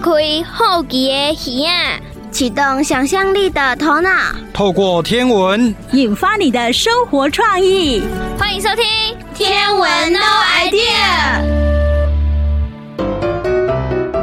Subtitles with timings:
[0.00, 2.00] 开好奇的耳啊，
[2.30, 4.10] 启动想象力的头脑，
[4.50, 8.00] 透过天文引发你的生活创意。
[8.38, 8.82] 欢迎收听
[9.34, 10.18] 《天文 No
[10.64, 10.80] Idea》。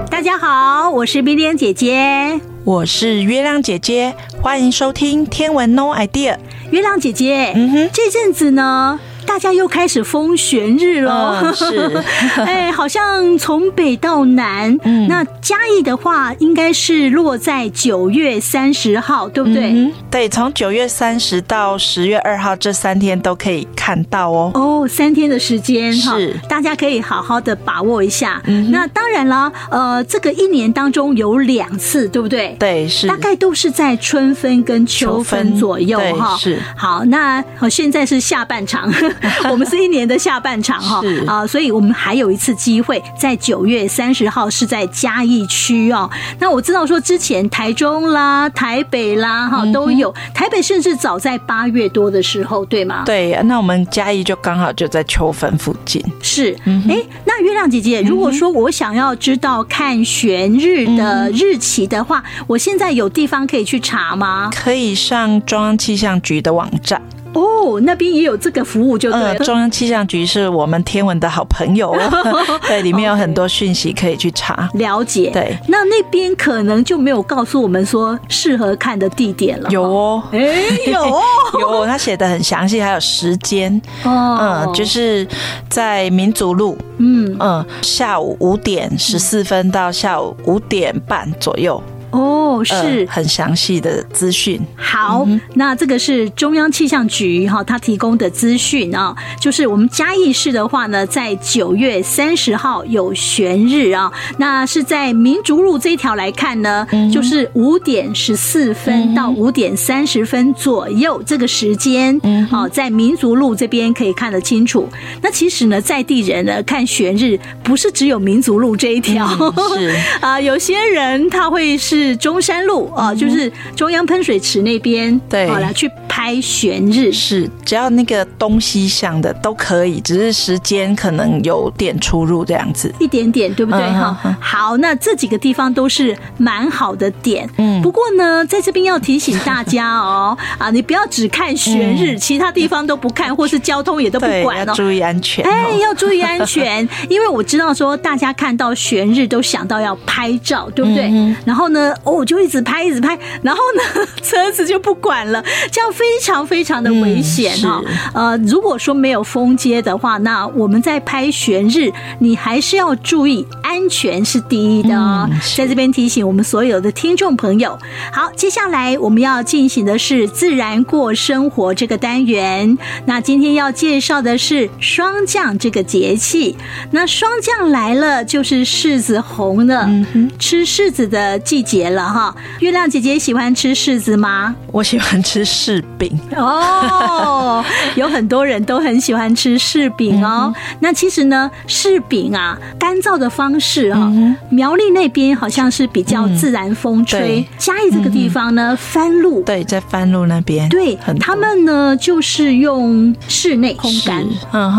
[0.10, 6.34] 大家好，我是冰冰姐姐，我是月亮姐姐，欢迎收听《天文 No Idea》。
[6.72, 9.00] 月亮姐姐，嗯哼，这阵子呢，
[9.38, 12.04] 大家又开始封悬日了，嗯、是，
[12.42, 19.70] 哎，好像从北到南，嗯，那嘉义的话，应该是落在九月三十号，对不对？
[19.74, 24.52] 嗯、对，从九月三十到十月二号这三天都可以看到哦。
[24.56, 28.42] 哦，三天的时间是，大家可以好好的把握一下。
[28.46, 32.56] 嗯，那当然了，呃，这个一年当中有两次，对不对？
[32.58, 36.36] 对，是，大概都是在春分跟秋分左右哈。
[36.40, 38.92] 是，好，那现在是下半场。
[39.52, 46.10] 我们是一年的下半场哈啊，所以我们还有一次机会，在九月三十号是在嘉义区哦。
[46.40, 53.04] 那我知道说之前台中啦、台北啦哈都有，台北甚至早在八月多的时候，对吗？
[53.06, 56.04] 对，那我们嘉义就刚好就在秋分附近。
[56.22, 64.50] 是，哎，那月亮姐姐，如果说我想要知道看悬日的日期的话，我现在有地方可以去查吗？
[64.54, 67.02] 可以上中央气象局的网站。
[67.38, 69.36] 哦，那边也有这个服务，就对了。
[69.36, 71.96] 嗯，中央气象局是我们天文的好朋友，
[72.68, 75.30] 对，里面有很多讯息可以去查了解。
[75.32, 79.70] 对，那那边可能就没有告诉我们说适合看的地点了。
[79.70, 80.40] 有哦，哎，
[80.88, 81.22] 有哦，
[81.62, 83.80] 有，他写的很详细，还有时间。
[84.04, 85.28] 哦，嗯，就是
[85.70, 91.82] 在民族路，嗯嗯，下午五点十四分到下午五点半左右。
[92.18, 94.60] 哦，是、呃、很详细的资讯。
[94.76, 114.90] 好，嗯、那这个是中央气象局哈，他提供的资讯啊，就是我们嘉义市的话呢，在九月三十号有悬日啊，那是在民族路这一条来看呢，嗯、就是五点十四分到五点三十分左右这个时间，嗯，好，在民族路这边可以看得清楚。
[115.22, 122.07] 那其实呢，在地人呢看悬日，不是只有民族路这一条，嗯、是 啊，有些人他会是。
[122.08, 133.82] 是中山路啊，就是中央喷水池那边，对，好来去拍悬日，是只要那个东西向的都可以，只是时间可能有点出入这样子，一点点，对不对？
[133.82, 151.10] 哈、嗯，好，那这几个地方都是蛮好的点，嗯，不过呢，在这边要提醒大家哦， 啊，你不要只看悬日，嗯、其他地方都不看，或是交通也都不管哦，要注意安全、哦，哎，要注意安全，因为我知道说大家看到悬日都想到要拍照，对不对？
[151.12, 151.87] 嗯、然后呢？
[152.04, 157.82] 哦，我就一直拍，一直拍，然后呢， 车子就不管了，这样非常非常的危险哈。
[158.14, 165.28] 嗯、呃，如果说没有封街的话，那我们在拍悬日，你还是要注意安全是第一的哦。
[165.32, 167.78] 嗯、在这边提醒我们所有的听众朋友。
[168.12, 172.78] 好，接下来我们要进行的是自然过生活这个单元。
[173.06, 176.58] 那今天要介绍的是霜降这个节气。
[176.92, 181.77] 那霜降来了，就是柿子红了，嗯、吃柿子的季节。
[181.78, 184.56] 节了哈，月亮姐姐喜欢吃柿子吗？
[184.72, 186.20] 我喜欢吃柿饼。
[186.36, 187.64] 哦，
[187.96, 190.52] 有很多人都很喜欢吃柿饼哦。
[190.80, 194.12] 那其实呢，柿饼啊，干燥的方式哈，
[194.50, 199.44] 苗栗那边好像是比较自然风吹，嘉义这个地方呢，番路。
[199.44, 200.68] 对，在番路那边。
[200.70, 204.26] 对，他们呢就是用室内烘干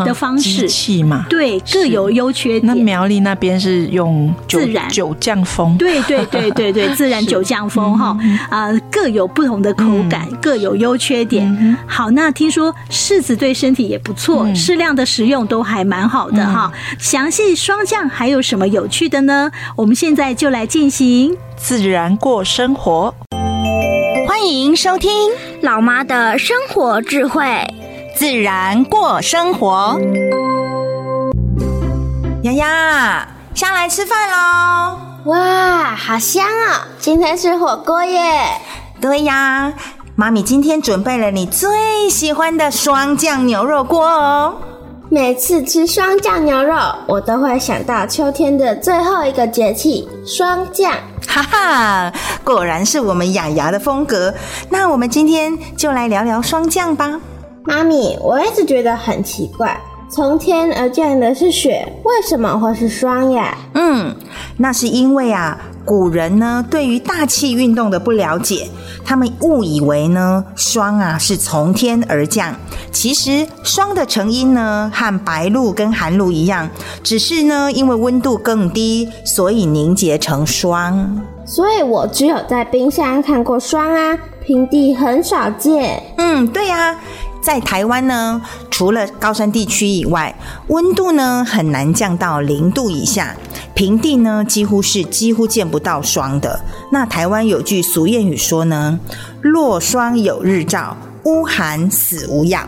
[0.04, 2.66] 的方式，机器嘛，对，各有优缺点。
[2.66, 4.88] 那苗栗那边是用自然。
[4.88, 6.87] 酒酱风，对对对对对。
[6.94, 8.16] 自然酒酱风哈
[8.50, 11.46] 啊，各有不同的口感，嗯、各有优缺点。
[11.60, 16.72] 嗯、好，那听说柿子对身体也不错，适、嗯、量的食用都还蛮好的哈。
[16.98, 19.50] 详细霜降还有什么有趣的呢？
[19.76, 23.14] 我们现在就来进行自然过生活。
[24.26, 25.10] 欢迎收听
[25.62, 27.66] 老妈的生活智慧，
[28.16, 29.98] 自然过生活。
[32.42, 35.07] 丫丫，下来吃饭喽！
[35.28, 36.88] 哇，好香啊！
[36.98, 38.48] 今天是火锅耶！
[38.98, 39.70] 对呀，
[40.16, 44.54] 妈咪今天准备了你最喜欢的霜降牛肉锅哦。
[45.10, 46.74] 每次吃霜降牛肉，
[47.06, 50.94] 我都会想到秋天的最后一个节气——霜降。
[51.26, 54.32] 哈哈，果然是我们雅雅的风格。
[54.70, 57.20] 那我们今天就来聊聊霜降吧。
[57.64, 59.78] 妈咪，我一直觉得很奇怪。
[60.10, 63.56] 从天而降的是雪，为什么会是霜呀？
[63.74, 64.14] 嗯，
[64.56, 68.66] 那是因为啊，古人呢对于大气运动的不了解，
[69.04, 72.54] 他们误以为呢霜啊是从天而降。
[72.90, 76.68] 其实霜的成因呢和白露跟寒露一样，
[77.02, 81.22] 只是呢因为温度更低，所以凝结成霜。
[81.44, 86.02] 所以我只有在冰箱看过霜啊，平地很少见。
[86.16, 87.00] 嗯，对呀、啊。
[87.40, 88.42] 在台湾呢，
[88.78, 90.32] 除了高山地区以外，
[90.68, 93.34] 温度呢很难降到零度以下，
[93.74, 96.60] 平地呢几乎是几乎见不到霜的。
[96.92, 99.00] 那台湾有句俗谚语说呢
[99.42, 102.60] ：“落霜有日照，乌寒死无药。”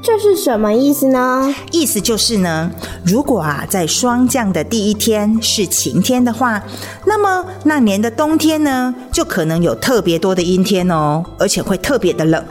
[0.00, 1.52] 这是什么意思呢？
[1.72, 2.70] 意思就是呢，
[3.04, 6.62] 如果啊在霜降的第一天是晴天的话，
[7.06, 12.44] 那么那年的冬天呢就可能有特别多的阴天哦，而且会特别的冷。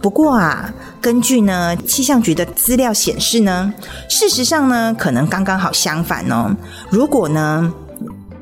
[0.00, 3.72] 不过啊，根据呢气象局的资料显示呢，
[4.08, 6.54] 事实上呢，可能刚刚好相反哦。
[6.90, 7.72] 如果呢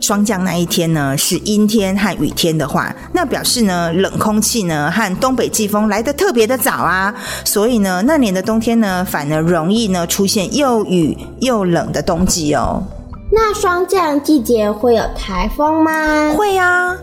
[0.01, 7.15] 霜降那一天呢是阴天和雨天的话，那表示呢冷空气呢和东北季风来得特别的早啊，
[7.45, 12.83] 所以呢那年的冬天呢反而容易呢出现又雨又冷的冬季哦。
[13.31, 16.35] 那霜降季节会有台风吗？
[16.37, 16.97] 会啊，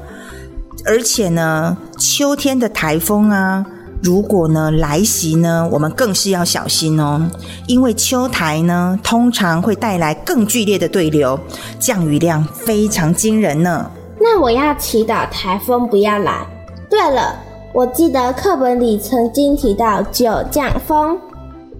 [0.86, 3.66] 而且呢秋天的台风啊。
[4.02, 7.30] 如果呢来袭呢，我们更是要小心哦，
[7.68, 11.38] 因为秋台呢通常会带来更剧烈的对流，
[11.80, 13.92] 降雨量非常惊人呢。
[14.20, 16.46] 那我要祈祷台风不要来。
[16.90, 17.36] 对了，
[17.74, 21.20] 我记得课本里曾经提到九降风，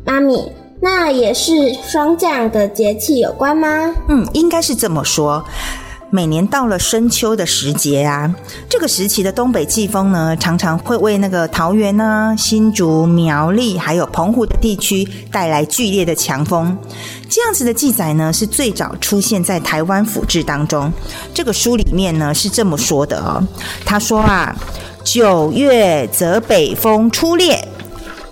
[0.06, 0.52] 妈咪，
[0.82, 3.94] 那也是霜降的节气有关吗？
[4.08, 5.44] 嗯，应该是这么说。
[6.12, 8.34] 每年到了深秋的时节啊，
[8.68, 16.76] 这个时期的东北季风呢，常常会为那个桃园啊、新竹、苗栗还有澎湖的地区带来剧烈的强风。
[17.30, 20.92] 这样子的记载呢，是最早出现在台湾府志当中。
[21.32, 23.44] 这个书里面呢是这么说的哦，
[23.86, 24.56] 他说啊，
[25.04, 27.68] 九月则北风出烈，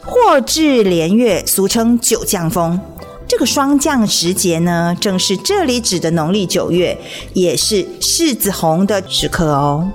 [0.04, 2.80] 或至连月，俗称九降风。
[3.28, 6.98] 这个霜降时节呢，正是这里指的农历九月，
[7.34, 9.86] 也是柿子红的时刻哦。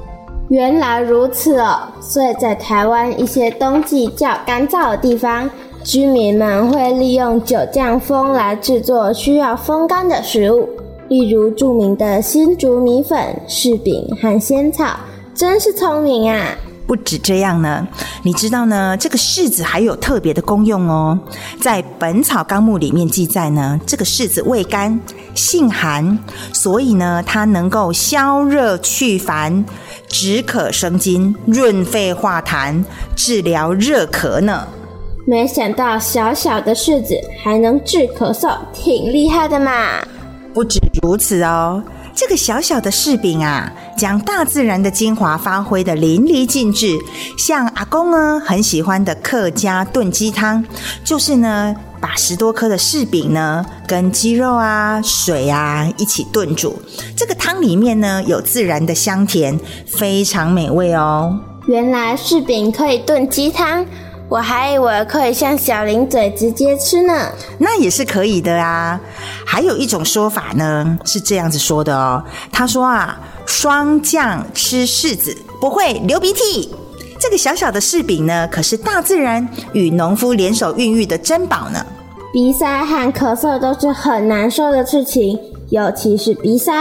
[0.51, 5.49] 原来如此哦，所以在台湾一些冬季较干燥的地方，
[5.83, 10.69] 居民们会利用九降风来制作需要风干的食物，
[11.09, 13.19] 例如著名的新竹米粉、
[13.49, 14.95] 柿饼和仙草，
[15.35, 16.55] 真是聪明啊！
[16.93, 17.89] 不止这样呢，
[18.23, 18.95] 你知道呢？
[18.99, 21.19] 这个柿子还有特别的功用哦。
[21.59, 25.01] 在《本草纲目》里面记载呢，这个柿子味甘，
[25.35, 26.19] 性寒，
[26.53, 29.65] 所以呢，它能够消热去烦，
[30.07, 32.85] 止渴生津，润肺化痰，
[33.17, 34.69] 治疗热咳呢。
[35.27, 40.07] 没想到小小的柿子还能治咳嗽，挺厉害的嘛！
[40.53, 41.83] 不止如此哦。
[42.15, 46.99] 这个小小的柿饼啊，将大自然的精华发挥得淋漓尽致。
[47.39, 50.65] 像阿公呢很喜欢的客家炖鸡汤，
[51.03, 56.81] 就是呢把十多颗的柿饼呢跟鸡肉啊、水啊一起炖煮。
[57.17, 61.39] 这个汤里面呢有自然的香甜，非常美味哦。
[61.67, 63.87] 原来柿饼可以炖鸡汤。
[64.33, 68.99] 我还以为可以像小零嘴直接吃呢，那也是可以的啊。
[69.45, 72.25] 还有一种说法呢，是这样子说的哦。
[72.51, 76.75] 他说啊，霜降吃柿子不会流鼻涕。
[77.21, 81.85] 这个小小的柿饼呢，可是大自然与农夫联手孕育的珍宝呢。
[82.33, 85.39] 鼻塞和咳嗽都是很难受的事情，
[85.69, 86.73] 尤其是鼻塞。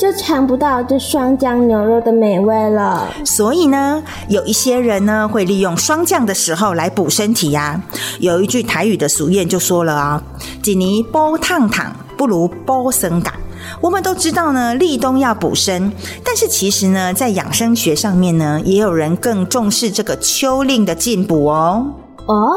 [0.00, 3.06] 就尝不到这霜降牛肉的美味了。
[3.22, 7.84] 所以呢，有一些人呢会利用霜降的时候来补身体呀、啊。
[8.18, 10.22] 有一句台语的俗谚就说了啊
[10.64, 13.34] ：“锦泥煲烫烫，不如煲生感。”
[13.82, 15.92] 我们都知道呢，立冬要补身，
[16.24, 21.86] 但是其实呢，在养生学上面呢，也有人更重视这个秋令的进补哦。
[22.24, 22.52] 哦，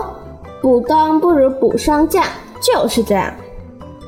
[0.62, 2.24] 补冬不如补霜降，
[2.62, 3.34] 就是这样。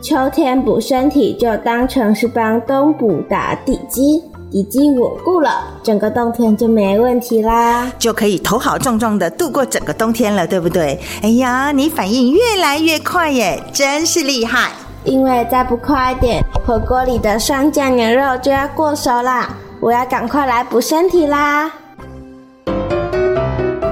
[0.05, 4.21] 秋天补身体，就当成是帮冬补打底基，
[4.51, 10.99] 底基稳固了，整个冬天就没问题啦，就可以头好壮壮的度过整个冬天了，对不对？
[11.23, 14.73] 哎呀，你反应越来越快耶，真是厉害！
[15.05, 21.71] 因为再不快一点，火锅里的霜降牛肉就要过熟啦，我要赶快来补身体啦。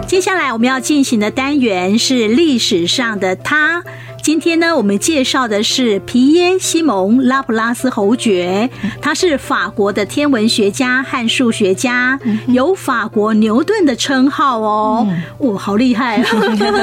[0.06, 3.82] 接下来我们要进行的单元是历史上的他。
[4.24, 8.70] 今天呢，我们介绍的是皮耶西蒙拉普拉斯侯爵，
[9.02, 15.06] 他是法国的天文学家和数学家，有法国牛顿的称号哦。
[15.40, 16.26] 哇，好厉害啊！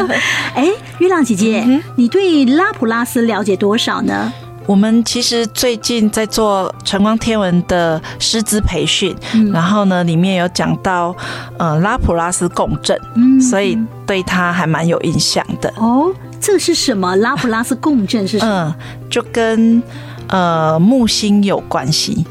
[0.54, 0.68] 哎，
[0.98, 4.30] 月亮姐姐，你对拉普拉斯了解多少呢？
[4.66, 11.16] 我们其实最近在做晨光天文的师资培训，嗯、然后呢，里面有讲到
[11.56, 15.72] 呃拉普拉斯共振，嗯，所以对他还蛮有印象的。
[15.78, 17.14] 哦，这是什么？
[17.16, 18.74] 拉普拉斯共振是什么？
[18.78, 19.82] 嗯，就跟
[20.28, 22.24] 呃木星有关系。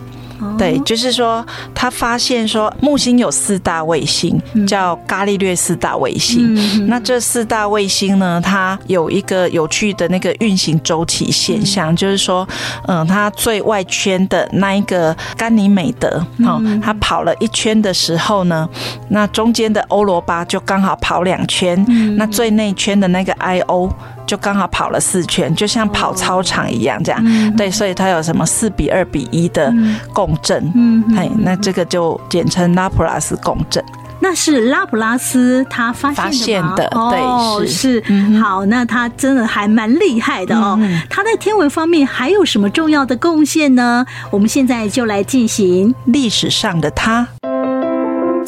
[0.58, 6.55] 对，就是说，他发现说木星有四大卫星，叫伽利略四大卫星。
[6.55, 12.48] 嗯、那这四大卫星呢，它有一个有趣的那个运行周期现象，嗯、就是说，
[12.88, 18.67] 嗯，它最外圈的那一个甘尼美德，哦，它跑了一圈的时候呢，
[19.10, 23.89] 那中间的欧罗巴就刚好跑两圈，嗯、那最内圈的那个 Io。
[24.29, 29.74] 就刚好跑了四圈，就像跑操场一样，这样、哦、对，所以它有什么四比二比一的
[30.13, 33.83] 共振，嗯，嘿，那这个就简称拉普拉斯共振。
[34.19, 37.71] 那是拉普拉斯他发现的，对，哦、是。
[37.71, 40.77] 是、嗯、好，那他真的还蛮厉害的哦。
[40.79, 44.05] 嗯、他在天文方面还有什么重要的贡献呢？
[44.29, 45.95] 我们现在就来进行。
[46.05, 47.27] 历史上的他。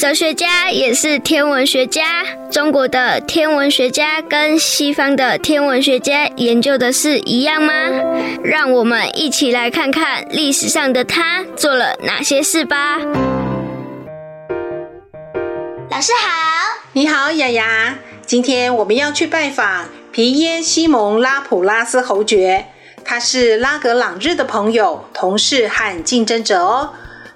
[0.02, 2.26] 哲学家也是天文学家。
[2.50, 7.72] 中国的天文学家跟西方的天文学家研究的是一样吗？
[8.44, 12.98] 让我们一起来看看历史上的他做了哪些事吧。
[15.92, 18.00] 老师好，你好，雅雅。
[18.26, 22.66] 今天我们要去拜访皮耶·西蒙·拉普拉斯侯爵，
[23.06, 26.94] 他是拉格朗日的朋友、同事和竞争者哦。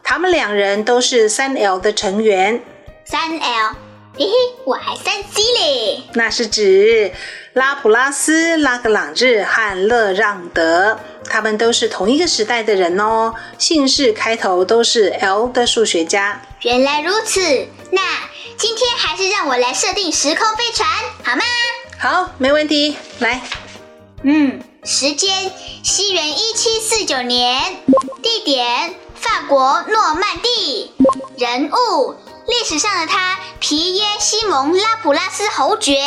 [0.07, 2.61] 他们两人都是三 L 的成员。
[3.05, 3.75] 三 L，
[4.15, 4.31] 嘿嘿，
[4.63, 6.03] 我还三 C 嘞。
[6.13, 7.11] 那是指
[7.53, 13.33] 拉普拉斯、拉格朗日和勒让德，他们都是同一个时代的人哦。
[13.57, 16.39] 姓氏开头都是 L 的数学家。
[16.61, 17.41] 原来如此，
[17.89, 18.01] 那
[18.57, 20.87] 今天还是让我来设定时空飞船
[21.23, 21.41] 好吗？
[21.97, 22.95] 好，没问题。
[23.17, 23.41] 来，
[24.21, 25.51] 嗯，时间
[25.83, 27.59] 西元一七四九年，
[28.21, 28.93] 地点。
[29.25, 30.91] 法国诺曼底，
[31.35, 32.13] 人物
[32.47, 35.97] 历史上的他皮耶西蒙拉普拉斯侯爵，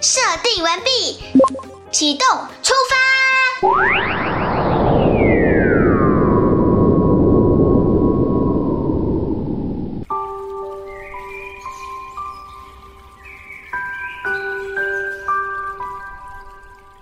[0.00, 1.20] 设定完毕，
[1.92, 2.26] 启动
[2.62, 2.96] 出发。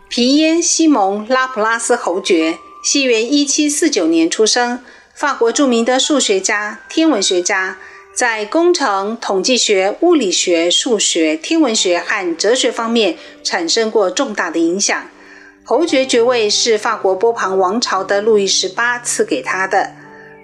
[0.09, 4.85] 皮耶西蒙拉普拉斯侯爵，西元一七四九年出生。
[5.23, 7.79] 法国著名的数学家、天文学家，
[8.12, 15.00] 在工程、统计学、物理学、数学、天文学和哲学方面产生过重大的影响。
[15.62, 19.93] 侯爵爵位是法国波旁王朝的路易十八赐给他的。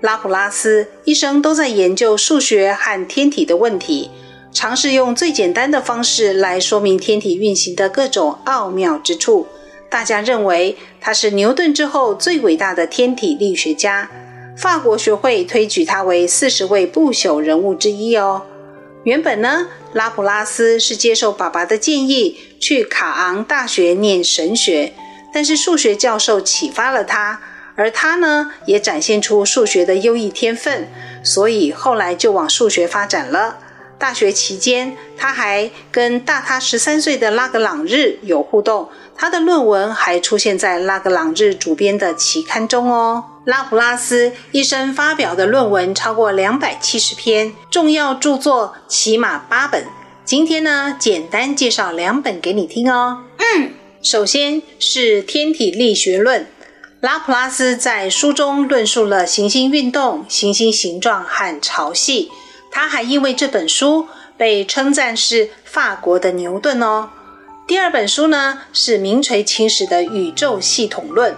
[0.01, 4.09] 拉普拉斯一生都在研究数学和天体的问题，
[4.53, 9.49] 尝试用最简单的方式来说明天体运行的各种奥妙之处。
[9.91, 14.09] 大家认为他是牛顿之后最伟大的天体力学家。
[14.59, 18.43] 法国学会推举他为四十位不朽人物之一哦。
[19.05, 24.93] 原本呢，拉普拉斯是接受爸爸的建议去卡昂大学念神学，
[25.33, 27.41] 但是数学教授启发了他，
[27.77, 30.89] 而他呢也展现出数学的优异天分，
[31.23, 33.59] 所以后来就往数学发展了。
[33.97, 43.25] 大学期间，他还跟大他十三岁的拉格朗日有互动，他的论文还出现在拉格朗日主编的期刊中哦。
[43.49, 49.87] 拉普拉斯一生发表的论文超过两百七十篇，重要著作起码八本。
[50.23, 53.25] 今天呢，简单介绍两本给你听哦。
[53.39, 56.43] 嗯，首先是《天体力学论》，
[57.01, 62.29] 拉普拉斯在书中论述了行星运动、行星形状和潮汐。
[62.71, 67.09] 他还因为这本书被称赞是法国的牛顿哦。
[67.67, 71.33] 第二本书呢，是名垂青史的《宇宙系统论》。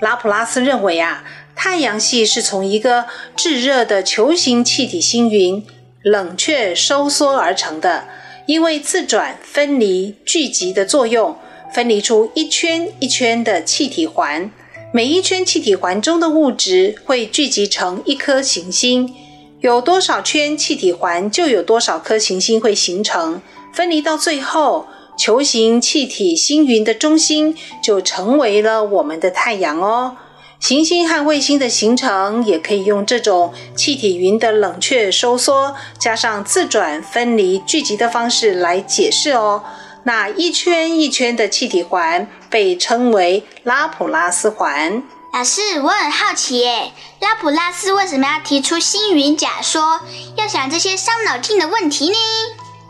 [0.00, 1.24] 拉普拉斯认为啊。
[1.60, 5.66] 太阳系是从一个炙热的球形气体星云
[6.04, 8.06] 冷却收缩而成的，
[8.46, 11.36] 因为自转、分离、聚集的作用，
[11.74, 14.48] 分离出一圈一圈的气体环。
[14.92, 19.12] 每一圈气体环中的物质会聚集成一颗行星，
[19.60, 23.42] 有多少圈气体环，就有多少颗行星会形成。
[23.74, 24.86] 分离到最后，
[25.18, 30.16] 球形气体星云的中心就成为了我们的太阳哦。
[30.60, 39.62] 行星和卫星的形成也可以用这种气体云的冷却收缩，加上自转分离聚集的方式来解释哦。
[40.02, 45.02] 那一圈一圈的气体环被称为拉普拉斯环。
[45.32, 50.00] 老师，我很好奇耶，拉普拉斯为什么要提出星云假说，
[50.36, 52.16] 要想这些伤脑筋的问题呢？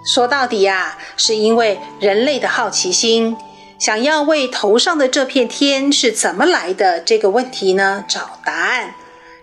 [0.06, 3.36] 说到底呀、啊，是因为人类的好奇心。
[3.78, 8.94] 想要为头上的这片天是怎么来的这个问题呢找答案。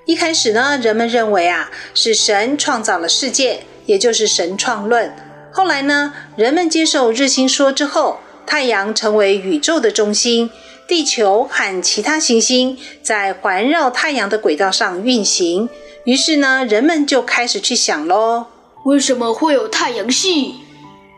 [0.03, 5.15] 一开始呢，人们认为啊是神创造了世界，也就是神创论。
[5.51, 10.51] 后来呢，人们接受日心说之后，太阳成为宇宙的中心，
[10.85, 15.69] 地球和其他行星在环绕太阳的轨道上运行。
[16.03, 18.47] 于是呢，人们就开始去想喽：
[18.83, 20.55] 为什么会有太阳系？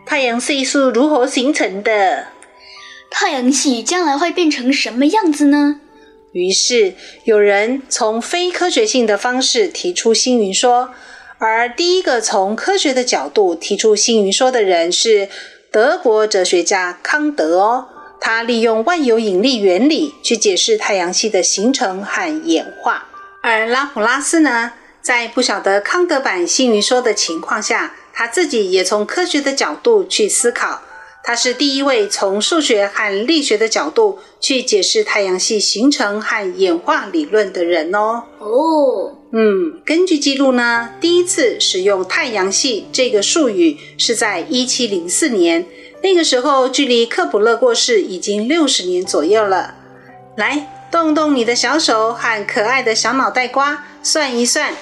[0.06, 2.28] 太阳系是如何形成的？
[3.10, 5.82] 太阳系将来会变成什么样子呢？
[6.34, 10.90] 于是有人从非科学性的方式提出星云说，
[11.40, 15.30] 而第一个从科学的角度提出星云说的人是
[15.72, 17.88] 德国哲学家康德哦。
[18.20, 23.08] 他利用万有引力原理去解释太阳系的形成和演化。
[23.42, 30.82] 而拉普拉斯呢，在不晓得康德版星云说的情况下，他自己也从科学的角度去思考。
[31.28, 38.24] 他是第一位从数学和力学的角度去解释太阳系形成和演化理论的人哦。
[38.40, 45.66] 哦，嗯，根据记录呢，第一次使用太阳系这个术语是在一七零四年，
[46.02, 49.76] 那个时候距离克卜勒过世已经六十年左右了。
[50.38, 50.70] 来。
[50.90, 54.74] 动动你的小手和可爱的小脑袋瓜，算一算，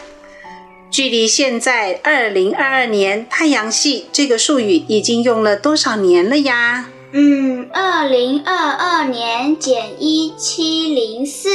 [0.96, 6.86] 距离现在二零二二年太阳系这个术语已经用了多少年了呀？
[7.12, 11.50] 嗯，二零二二年减一七零四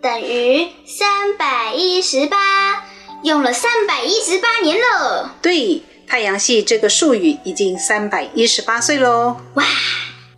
[0.00, 2.82] 等于三百一十八，
[3.22, 5.34] 用了三百一十八年了。
[5.42, 9.36] 对，太阳系这个术语已经三百一十八岁喽。
[9.52, 9.64] 哇！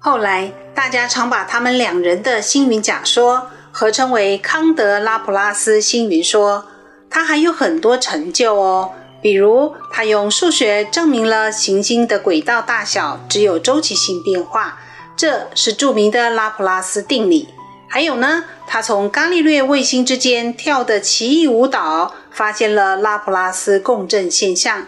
[0.01, 6.65] 后来，大家常把他们两人的星云假说合称为康德拉普拉斯星云说。
[7.11, 14.79] 他还有很多成就哦，比如他用数学证明了行星的轨道大小只有周期性变化，
[15.17, 17.49] 这是著名的拉普拉斯定理。
[17.89, 24.87] 还有呢，他从伽利略卫星之间跳的奇异舞蹈，发现了拉普拉斯共振现象。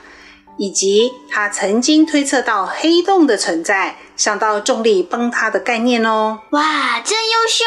[0.59, 6.41] 以及他曾经推测到黑洞的存在，想到重力崩塌的概念哦。
[6.51, 7.65] 哇，真优秀！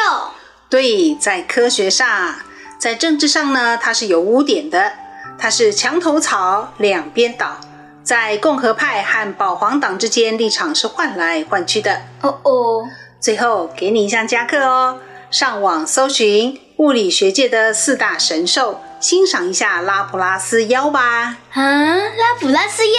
[0.69, 2.35] 对，在科学上，
[2.83, 4.91] 在政治上呢，它是有污点的。
[5.39, 7.57] 它是墙头草，两边倒，
[8.03, 12.01] 在共和派和保皇党之间立场是换来换去的。
[12.19, 12.83] 哦哦，
[13.21, 14.99] 最后给你一项加课哦，
[15.31, 18.81] 上网搜寻物理学界的四大神兽。
[18.99, 21.37] 欣赏一下拉普拉斯妖吧！
[21.53, 22.93] 啊，拉普拉斯妖！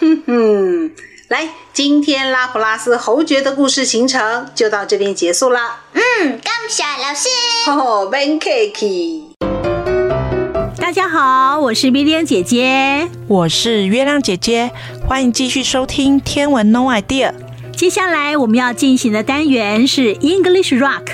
[0.00, 0.90] 哼哼，
[1.28, 5.60] 来，今天拉普拉斯侯爵的故事行程就到这边结束了。
[5.92, 7.28] 嗯，感谢老师。
[10.78, 14.70] 大家好，我是 Vivian 姐姐，我是月亮姐姐，
[15.06, 17.34] 欢迎继续收听天文 No Idea。
[17.76, 21.08] 接下来我们要进行的单元是 English Rock。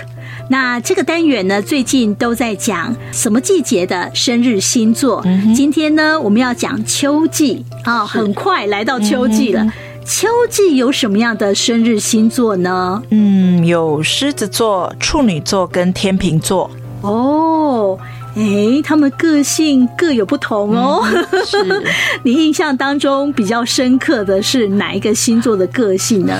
[0.48, 5.22] 那这个单元呢，最近都在讲什么季节的生日星座？
[5.24, 9.62] 嗯、今天呢，我们要讲秋季啊、哦，很快来到秋季了。
[9.62, 9.72] 嗯、
[10.04, 13.02] 秋季有什么样的生日星座呢？
[13.10, 16.70] 嗯，有狮子座、处女座跟天秤座。
[17.00, 17.98] 哦。
[18.36, 21.02] 哎，他们个性各有不同哦。
[21.04, 21.56] 嗯、是
[22.24, 26.34] 你印象当中比较深刻的是哪一个星座的个性呢？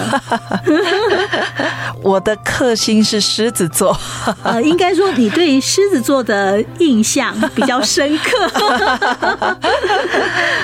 [2.03, 3.97] 我的克星是狮子座。
[4.43, 8.51] 呃，应该说你对狮子座的印象比较深刻。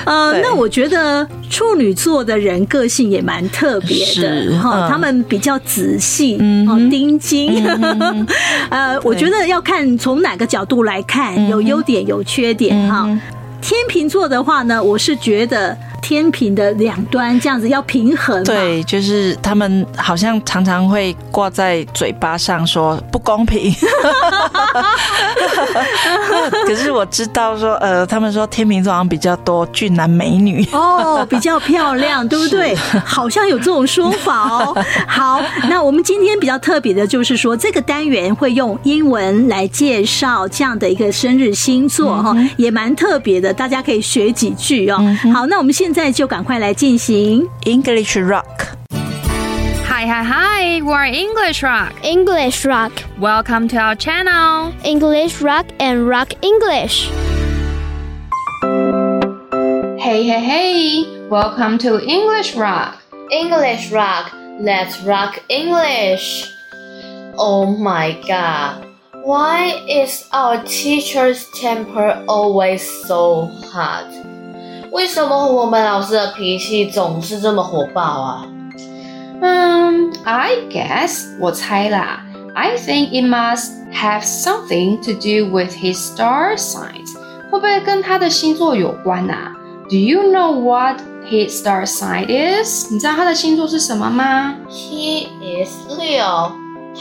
[0.05, 6.35] 呃，那我觉得处女座的人个性也蛮特别的哈，他们比较仔细，
[6.67, 7.63] 哦、嗯，盯紧。
[7.65, 8.27] 嗯、
[8.69, 11.20] 呃，我觉得要看从哪个角度来看。
[11.49, 13.19] 有优点有缺点哈，嗯、
[13.61, 15.77] 天秤座的话呢，我是觉得。
[16.01, 23.73] 天平的两端这样子要平衡，对，就是他们好像常常会挂在嘴巴上说不公平。
[26.65, 32.75] 可是我知道说，呃，他们说天秤座好像比较多俊男美女哦，比较漂亮，对不对？
[33.05, 34.75] 好像有这种说法哦。
[35.07, 44.97] 好，那我们今天比较特别的就是说，这个单元会用英文来介绍这样的一个生日星座哈，嗯、也蛮特别的，大家可以学几句哦。
[44.99, 50.82] 嗯、好，那我们现现在就赶快来进行 English Rock。Hi, hi, hi!
[50.82, 51.92] We're English Rock.
[52.02, 52.92] English Rock.
[53.18, 54.72] Welcome to our channel.
[54.84, 57.08] English Rock and Rock English.
[59.98, 61.28] Hey, hey, hey!
[61.28, 63.02] Welcome to English Rock.
[63.30, 64.32] English Rock.
[64.60, 66.46] Let's rock English.
[67.38, 68.86] Oh my god.
[69.24, 74.29] Why is our teacher's temper always so hot?
[74.91, 78.45] 为什么我们老师的脾气总是这么火爆啊？
[79.41, 82.21] 嗯，I guess 我猜啦。
[82.53, 87.15] I think it must have something to do with his star signs。
[87.49, 89.53] 会不会跟他的星座有关啊
[89.89, 92.91] ？Do you know what his star sign is？
[92.91, 95.27] 你知道他的星座是什么吗？He
[95.63, 96.51] is Leo。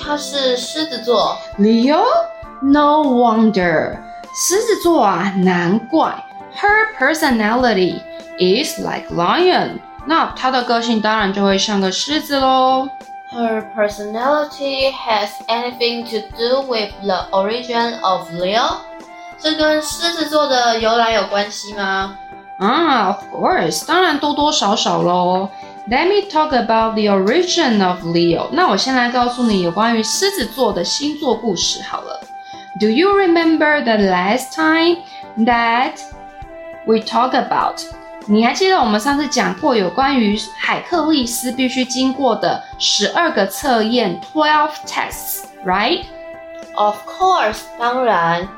[0.01, 1.37] 他是狮子座。
[1.59, 3.99] Leo？No wonder。
[4.33, 6.15] 狮子座啊，难怪。
[6.60, 8.02] Her personality
[8.40, 9.80] is like lion。
[10.06, 12.88] 那他的个性当然就会像个狮子喽。
[13.34, 18.78] Her personality has anything to do with the origin of Leo？
[19.38, 22.18] 这跟狮子座的由来有关系吗？
[22.60, 25.50] 啊，Of course，当然多多少少喽。
[25.90, 28.48] Let me talk about the origin of Leo。
[28.52, 32.22] 那我先来告诉你有关于狮子座的星座故事好了。
[32.80, 34.98] Do you remember the last time
[35.46, 36.00] that
[36.91, 37.81] we talk about？
[38.27, 48.49] 你还记得我们上次讲过有关于海克力斯必须经过的十二个测验 （twelve tests），right？Of course，当然。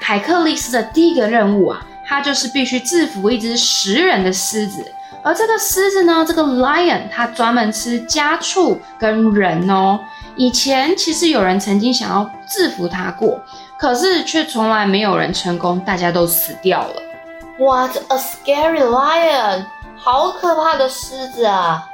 [0.00, 4.92] 海克力斯的第一个任务啊，他就是必须制服一只食人的狮子。
[5.24, 9.98] 而这个狮子呢，这个 lion，它专门吃家畜跟人哦。
[10.36, 13.42] 以前其实有人曾经想要制服它过，
[13.76, 16.94] 可是却从来没有人成功，大家都死掉了。
[17.58, 19.64] What a scary lion！
[19.96, 21.90] 好可怕的狮子啊！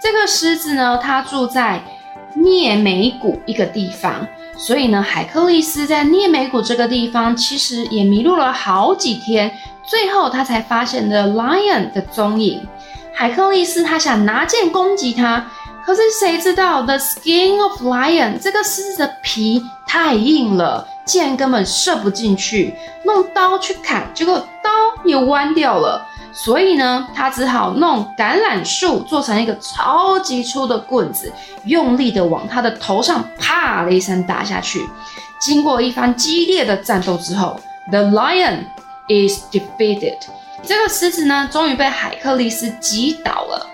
[0.00, 1.82] 这个狮子呢，它住在
[2.34, 4.24] 涅美谷一个地方。
[4.56, 9.50] 所以呢，海克力斯在涅美谷这个地方其实也迷路了好几天，
[9.82, 12.64] 最后他才发现了 lion 的踪影。
[13.12, 15.50] 海克力斯他想拿剑攻击他，
[15.90, 22.72] 可是谁知道 the skin of lion 这个狮子的皮太硬了，箭根本射不进去，
[23.04, 24.70] 弄刀去砍，结果刀
[25.04, 26.06] 也弯掉了。
[26.32, 31.32] 所以呢，他只好弄橄榄树做成一个超级粗的棍子，
[31.64, 34.88] 用力的往他的头上啪的一声打下去。
[35.40, 38.60] 经过一番激烈的战斗之后，The lion
[39.08, 40.18] is defeated。
[40.62, 43.66] 这个狮子呢，终于被海克力斯击倒了。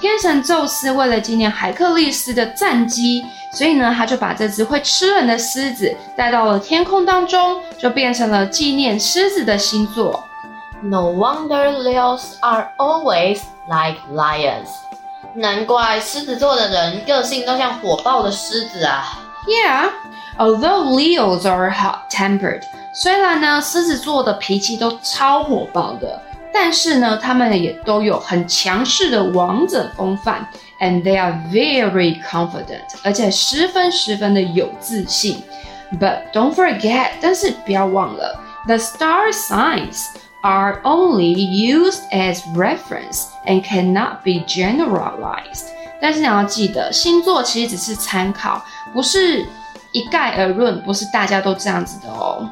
[0.00, 10.24] 天神宙斯为了纪念海克力斯的战绩，所以呢，他就把这只会吃人的狮子带到了天空当中，就变成了纪念狮子的星座。
[10.82, 14.68] No wonder Leos are always like lions。
[15.34, 19.18] 难怪狮子座的人个性都像火爆的狮子啊。
[19.46, 19.90] Yeah,
[20.36, 26.20] although Leos are hot-tempered，虽然呢狮子座的脾气都超火爆的，
[26.54, 30.48] 但是呢他们也都有很强势的王者风范
[30.80, 35.42] ，and they are very confident，而且十分十分的有自信。
[36.00, 40.06] But don't forget，但是不要忘了 the star signs。
[40.44, 45.68] are only used as reference and cannot be generalized。
[45.98, 48.62] 但是你要记得，星座其实只是参考，
[48.92, 49.46] 不是
[49.92, 52.46] 一概而论，不是大家都这样子的哦。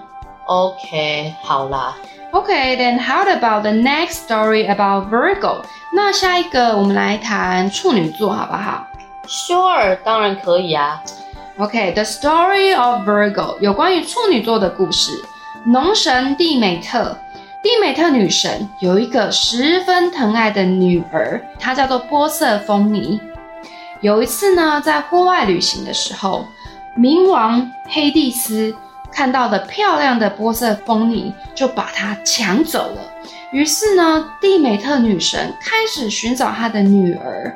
[0.46, 1.94] OK，好啦。
[2.32, 5.62] OK，then、how about the next story about Virgo？
[5.94, 8.86] 那下一个我们来谈处女座，好不好
[9.26, 11.02] ？Sure，当然可以啊。
[11.58, 15.12] OK，the、story of Virgo 有关于处女座的故事。
[15.64, 17.14] 农神蒂美特。
[17.62, 23.20] 蒂美特女神有一个十分疼爱的女儿，她叫做波瑟风尼。
[24.00, 26.46] 有一次呢，在户外旅行的时候，
[26.96, 28.74] 冥王黑帝斯
[29.12, 33.00] 看到的漂亮的波色风妮，就把它抢走了。
[33.52, 37.54] 于是呢，蒂美特女神开始寻找她的女儿。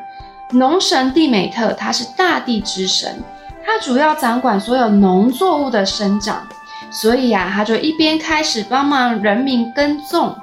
[0.51, 3.23] 农神蒂美特，她是大地之神，
[3.65, 6.47] 她主要掌管所有农作物的生长。
[6.89, 10.35] 所以呀、啊，他就一边开始帮忙人民耕种，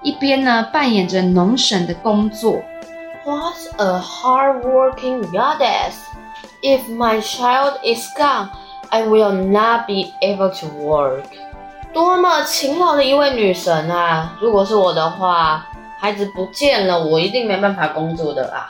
[0.00, 2.62] 一边呢扮演着农神的工作。
[3.24, 5.96] What a hardworking goddess!
[6.62, 8.50] If my child is gone,
[8.90, 11.24] I will not be able to work.
[11.92, 14.36] 多么勤劳的一位女神啊！
[14.40, 15.66] 如果是我的话，
[15.98, 18.68] 孩子不见了，我一定没办法工作的啦。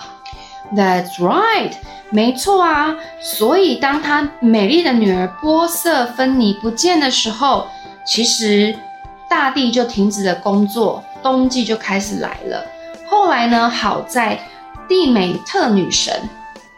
[0.75, 1.73] That's right，
[2.11, 2.95] 没错啊。
[3.21, 7.67] 所以当她美丽的女儿波瑟芬妮不见的时候，
[8.05, 8.77] 其实
[9.29, 12.65] 大地就停止了工作，冬季就开始来了。
[13.09, 14.39] 后来呢，好在
[14.89, 16.29] 蒂美特女神，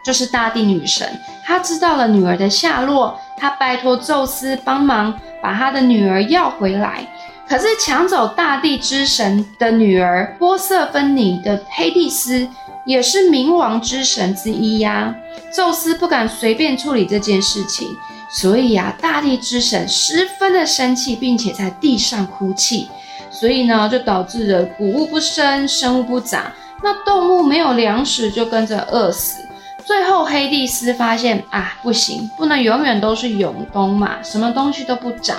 [0.02, 1.06] 就是大地女神，
[1.44, 7.06] 她知道了女儿的下落，她拜托宙斯帮忙把她的女儿要回来。
[7.48, 12.48] 可是抢走大地之神的女儿波瑟芬妮的黑帝斯。
[12.86, 15.14] 也是冥王之神之一呀、
[15.54, 17.86] 宙斯不敢随便处理这件事情，
[18.30, 22.88] 所以呀、大地之神十分的生气，并且在地上哭泣，
[23.30, 26.50] 所以呢，就导致了谷物不生，生物不长，
[26.82, 29.46] 那动物没有粮食就跟着饿死，
[29.90, 35.36] 最后黑帝斯发现啊，不行，不能永远都是永冬嘛，什么东西都不长。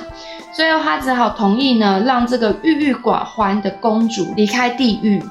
[0.51, 5.23] 最后他只好同意呢，让这个郁郁寡欢的公主离开地狱。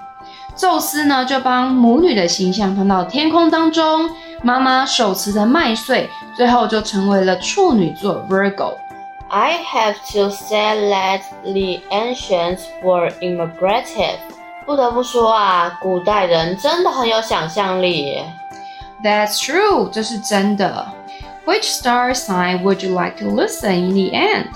[0.56, 4.08] 宙斯呢就帮母女的形象放到天空当中，
[4.42, 8.72] 妈妈手持着麦穗，最后就成为了处女座 Virgo。
[9.28, 14.16] I have to say that the ancients were imaginative。
[14.64, 18.16] 不得不说啊，古代人真的很有想象力。
[19.03, 20.87] That's true，这是真的。
[21.45, 24.47] Which star sign would you like to listen in the end？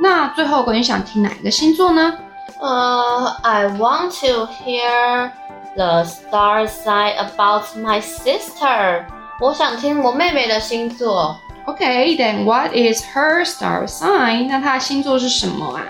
[0.00, 2.14] 那最后，你想听哪一个星座呢？
[2.58, 5.30] 呃、uh,，I want to hear
[5.74, 9.04] the star sign about my sister。
[9.40, 11.38] 我想听我妹妹的星座。
[11.66, 14.48] Okay，then what is her star sign？
[14.48, 15.82] 那她的星座是什么啊？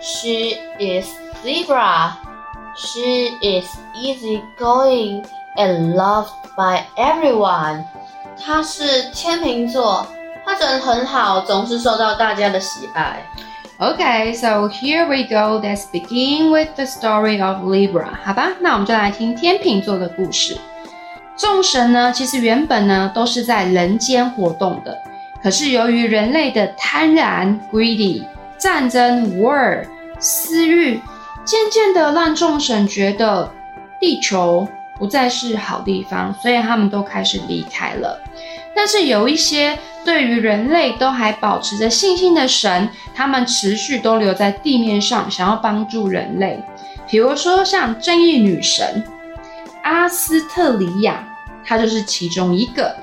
[0.00, 1.08] She is
[1.44, 5.24] Libra。She is easygoing
[5.55, 7.83] And loved by everyone，
[8.43, 10.07] 他是天秤座，
[10.45, 13.23] 他人很好，总是受到大家的喜爱。
[13.79, 15.59] Okay, so here we go.
[15.59, 18.09] Let's begin with the story of Libra.
[18.23, 20.57] 好吧，那我们就来听天秤座的故事。
[21.35, 24.95] 众神呢，其实原本呢都是在人间活动的，
[25.41, 28.23] 可是由于人类的贪婪 （greedy）、
[28.59, 29.83] 战争 （war）、
[30.19, 31.01] 私欲，
[31.43, 33.49] 渐渐的让众神觉得
[33.99, 34.67] 地球。
[35.01, 38.21] 不再是好地方，所以他们都开始离开了。
[38.75, 46.63] 但是有一些对于人类都还保持着信心的神，他们持续都留在地面上，想要帮助人类。
[47.09, 49.03] 比如说像正义女神
[49.81, 51.27] 阿斯特里亚，
[51.65, 52.95] 她就是其中一个。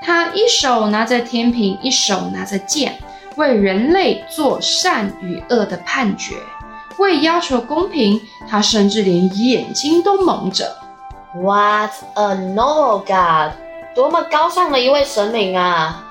[0.00, 2.96] 她一手拿着天平，一手拿着剑，
[3.36, 6.36] 为人类做善与恶的判决。
[6.98, 10.74] 为要求公平，她甚至连眼睛都蒙着。
[11.35, 13.53] What a noble god！
[13.95, 16.03] 多么高尚的一位神明啊！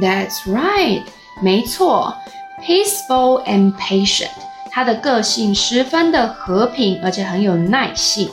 [0.00, 1.02] That's right，
[1.42, 2.14] 没错，
[2.62, 4.30] peaceful and patient。
[4.70, 8.30] 他的个性十分的和平，而且很有耐性。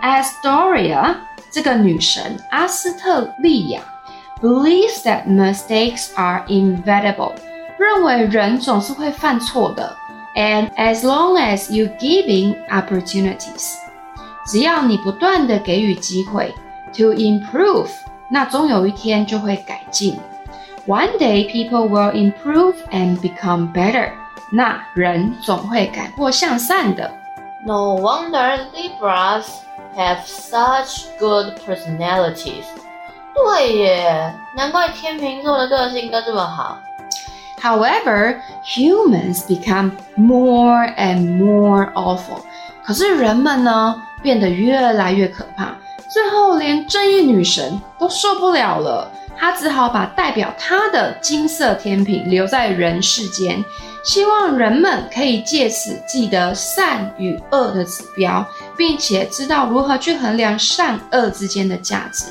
[0.00, 1.16] Astoria，
[1.50, 3.80] 这个女神阿斯特利亚，
[4.40, 7.32] believes that mistakes are inevitable，
[7.78, 9.96] 认为人总是会犯错的。
[10.34, 13.74] And as long as you giving opportunities。
[14.48, 16.54] 只要你不断的给予机会，
[16.96, 17.88] to improve，
[18.28, 20.18] 那终有一天就会改进。
[20.86, 24.10] One day people will improve and become better，
[24.52, 27.10] 那人总会改过向善的。
[27.64, 29.46] No wonder Libras
[29.96, 32.64] have such good personalities。
[33.34, 36.78] 对耶，难怪天秤座的个性都这么好。
[37.62, 42.42] However, humans become more and more awful。
[42.89, 44.01] 可是人们呢？
[44.19, 45.77] 变得越来越可怕，
[46.11, 53.63] 最后连正义女神都受不了了，她只好把代表她的金色天平留在人世间，
[54.03, 58.43] 希望人们可以借此记得善与恶的指标，
[58.75, 62.25] 并且知道如何去衡量善恶之间的价值。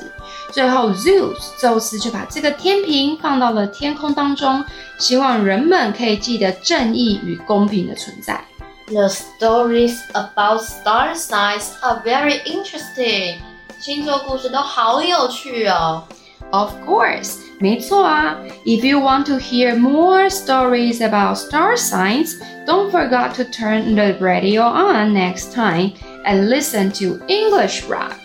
[0.50, 4.64] 最后，Zeus 宙斯就把这个天平放到了天空当中，
[4.98, 8.40] 希望人们可以记得正义与公平的存在。
[8.87, 13.37] The stories about star signs are very interesting.
[13.79, 16.03] 星座故事都好有趣哦。
[16.51, 18.35] Of course，没错啊。
[18.65, 22.35] If you want to hear more stories about star signs,
[22.67, 25.93] don't forget to turn the radio on next time
[26.25, 28.17] and listen to English Rock.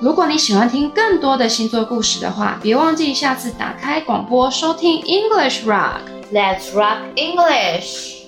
[0.00, 6.00] 如果你喜欢听更多的星座故事的话，别忘记下次打开广播收听 English Rock.
[6.32, 8.24] Let's rock English.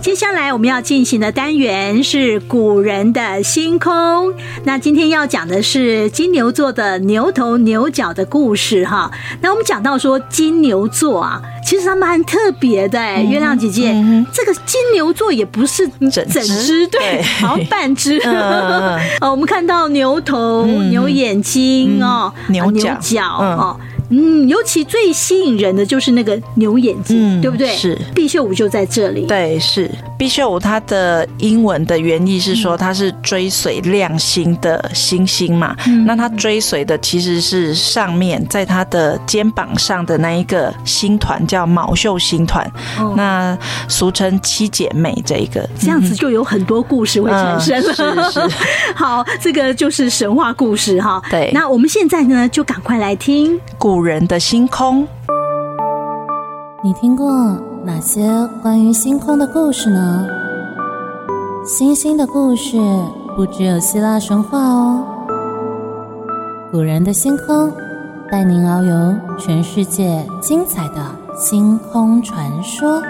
[0.00, 4.32] 接下来我们要进行的单元是古人的星空。
[4.64, 9.10] 那今天要讲的是金牛座的牛头牛角的故事哈。
[9.42, 13.22] 那我们讲到说金牛座啊，其实它蛮特别的哎。
[13.22, 18.18] 月亮姐姐，嗯、这个金牛座也不是整只，对，好像半只。
[19.20, 23.78] 哦，我们看到牛头、嗯、牛眼睛哦，牛角哦。
[24.10, 27.68] 嗯，尤其最吸引人的就是那个牛眼睛，嗯、对不对？
[27.76, 29.26] 是，毕宿五就在这里。
[29.26, 35.76] 对，是毕宿五，它的英文的原意是说它是追随亮星的星星嘛。
[35.86, 42.64] 嗯、那它追随的其实是上面在它的肩膀上的那一个星团，叫昴秀星团。
[42.98, 43.56] 哦、那
[43.88, 47.92] 俗称七姐妹，这一个这样子就有很多故事会产生了。
[47.98, 48.56] 嗯、是，是
[48.96, 51.22] 好，这个就是神话故事哈。
[51.30, 53.97] 对，那我们现在呢，就赶快来听故。
[53.98, 55.04] 古人的星空，
[56.84, 57.28] 你听过
[57.82, 58.22] 哪些
[58.62, 60.24] 关于星空的故事呢？
[61.66, 62.78] 星星的故事
[63.34, 65.04] 不只有希腊神话哦，
[66.70, 67.72] 古人的星空，
[68.30, 71.04] 带您遨游全世界精彩的
[71.36, 73.02] 星空传说。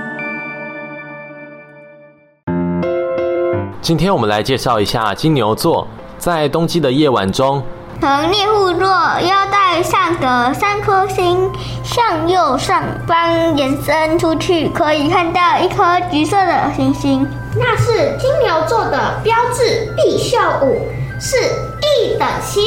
[3.82, 7.62] 今天我们来介绍一下金牛座，在冬季的夜晚中，
[8.00, 11.50] 从猎户座腰带上的三颗星
[11.82, 20.86] 向右上方延伸出去，可以看到一颗橘色的星星，那是金牛座的标志毕宿五，
[21.20, 21.36] 是
[21.82, 22.62] 一等星。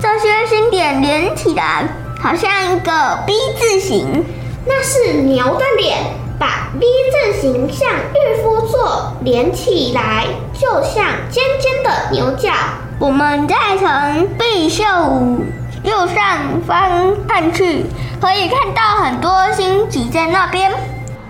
[0.00, 1.86] 这些星点连起来，
[2.20, 4.24] 好像一个 V 字形，
[4.66, 5.98] 那是牛的脸。
[6.36, 12.50] 把 V 字形向御夫座连起来，就像尖尖的牛角。
[12.98, 15.44] 我们再从毕宿五
[15.82, 17.84] 右上方看去，
[18.20, 20.72] 可以看到很多星挤在那边。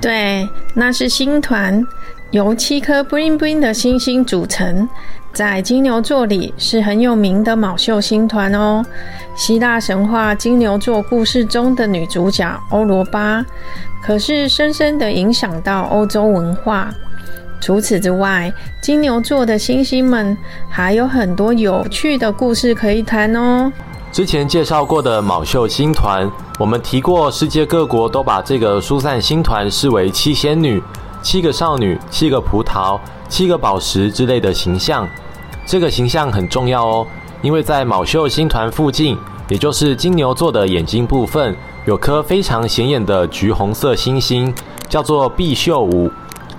[0.01, 1.85] 对，那是星团，
[2.31, 4.89] 由七颗 bling bling 的星星组成。
[5.33, 8.85] 在金牛座里是很有名的昴宿星团哦。
[9.35, 13.45] 希腊神话金牛座故事中的女主角欧罗巴，
[14.01, 16.95] 可是深深的影响到欧洲文化。
[17.65, 20.37] 除此之外，金牛座的星星们
[20.69, 23.73] 还有很多有趣的故事可以谈哦。
[24.13, 30.83] 之前介绍过的昴宿星团，我们提过，世界各国都把这个疏散星团视为七仙女、
[31.23, 33.01] 七个少女、七个葡萄、
[33.31, 35.09] 七个宝石之类的形象。
[35.65, 37.07] 这个形象很重要哦，
[37.41, 39.17] 因为在昴宿星团附近，
[39.49, 44.55] 也就是金牛座的眼睛部分，有颗非常显眼的橘红色星星，
[44.87, 46.11] 叫做毕宿五。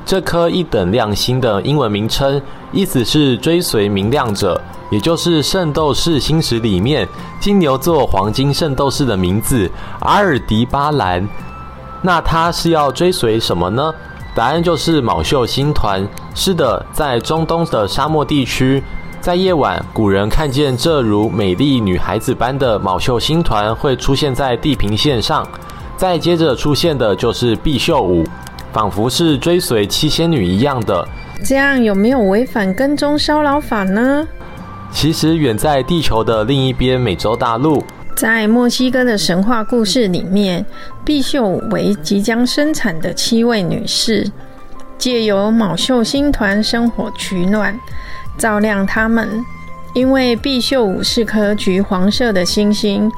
[0.05, 2.39] 这颗一等亮星的英文名称，
[2.71, 7.07] 意思是追随明亮者，也就是圣斗士星矢里面
[7.39, 9.69] 金牛座黄金圣斗士的名字
[10.01, 11.27] 阿尔迪巴兰。
[12.03, 13.91] 那他是要追随什么呢？
[14.35, 16.07] 答案就是昴宿星团。
[16.35, 18.83] 是的，在中东的沙漠地区，
[19.19, 25.47] 在夜晚，古人看见这如美丽女孩子般的昴宿星团会出现在地平线上。
[25.97, 28.23] 再接着出现的就是毕宿五，
[28.75, 31.07] 仿佛是追随七仙女一样的。
[31.45, 34.27] 这样有没有违反跟踪骚扰法呢？
[34.91, 37.81] 其实远在地球的另一边，美洲大陆，
[38.17, 40.65] 在墨西哥的神话故事里面，
[41.05, 44.29] 毕宿五为即将生产的七位女士。
[44.97, 47.79] 借由昴宿星团生火取暖，
[48.37, 49.41] 照亮他们。
[49.93, 53.09] 因为毕秀五是颗橘黄色的星星，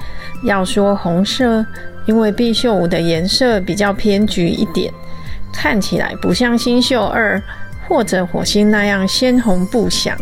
[0.43, 1.65] 要说红色，
[2.06, 4.93] 因为毕秀五的颜色比较偏橘一点，
[5.52, 7.42] 看起来不像星宿二
[7.88, 10.18] 或者火星那样鲜红不祥，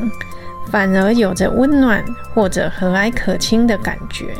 [0.72, 4.36] 反而有着温暖或者和蔼可亲的感觉。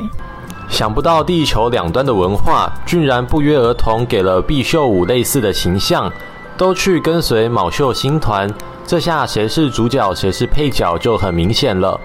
[0.70, 6.12] 想不到地球两端的文化，居然不约而同给了毕宿五类似的形象。
[6.58, 8.50] 都去跟随昴宿星团，
[8.88, 12.00] 这下谁是主角，谁是配角就很明显了。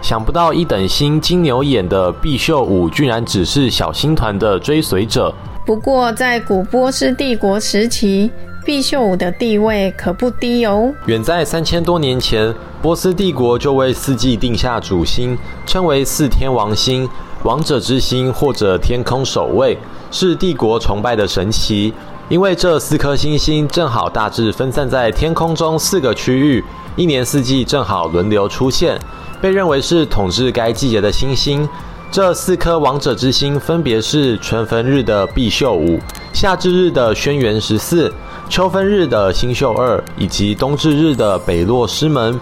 [0.00, 5.34] 想不到一等星金牛眼的毕宿五，居然只是小星团的追随者。
[5.68, 8.30] 不过，在古波斯帝国时期，
[8.64, 10.90] 毕宿五的地位可不低哦。
[11.04, 17.06] 远在三千多年前，波斯帝国就为四季定下主星，称为四天王星、
[17.42, 19.76] 王者之星或者天空守卫，
[20.10, 21.92] 是帝国崇拜的神祇。
[22.30, 26.64] 因为这四颗星星正好大致分散在天空中四个区域，
[26.96, 28.98] 一年四季正好轮流出现，
[29.38, 31.68] 被认为是统治该季节的星星。
[32.10, 36.00] 这四颗王者之星分别是春分日的毕宿五、
[36.32, 38.10] 夏至日的轩辕十四、
[38.48, 42.40] 秋分日的星宿二以及冬至日的北落师门。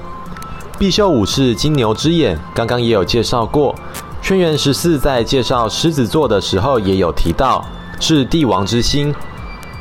[0.78, 3.74] 毕宿五是金牛之眼，刚刚也有介绍过。
[4.22, 7.64] 轩辕十四在介绍狮子座的时候也有提到，
[7.98, 9.12] 是帝王之星。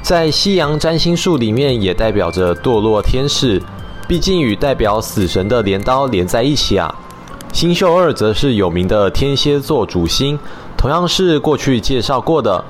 [0.01, 3.61] 在西洋占星术里面，也代表着堕落天使，
[4.07, 6.93] 毕竟与代表死神的镰刀连在一起啊。
[7.55, 10.37] 星宿二则是有名的天蝎座主星，
[10.75, 12.61] 同样是过去介绍过的。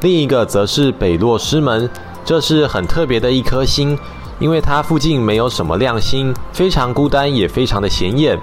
[0.00, 1.86] 另一个则是北落师门，
[2.24, 3.96] 这是很特别的一颗星，
[4.38, 8.40] 因为它附近没有什么亮星，非常孤单，也非常的显眼。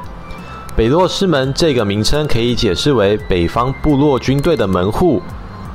[0.76, 5.20] 北落师门这个名称可以解释为北方部落军队的门户。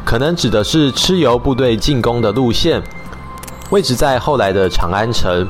[0.04, 2.80] 可能指的是蚩尤部队进攻的路线，
[3.70, 5.44] 位置在后来的长安城。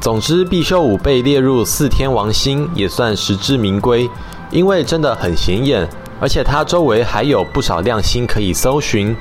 [0.00, 4.08] 总之，毕宿五被列入四天王星也算实至名归，
[4.50, 5.88] 因为真的很显眼，
[6.20, 9.16] 而且它周围还有不少亮星可以搜寻。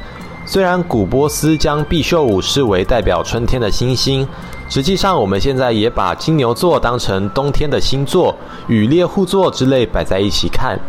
[0.46, 4.28] 虽然古波斯将毕宿五视为代表春天的星星，
[4.70, 8.36] 实际上我们现在也把金牛座当成冬天的星座，
[8.68, 10.80] 与猎户座之类摆在一起看，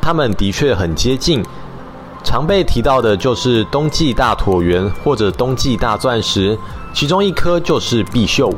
[0.00, 1.44] 它们的确很接近。
[2.22, 6.58] 常被提到的就是冬季大椭圆或者冬季大钻石，
[6.94, 8.54] 其中一颗就是毕宿五。